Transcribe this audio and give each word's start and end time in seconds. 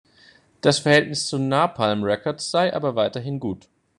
Das 0.61 0.79
Verhältnis 0.79 1.27
zu 1.27 1.37
Napalm 1.37 2.01
Records 2.03 2.49
sei 2.49 2.73
aber 2.73 2.95
weiterhin 2.95 3.39
gut. 3.39 3.69